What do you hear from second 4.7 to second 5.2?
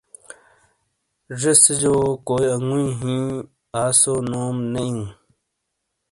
نیئو۔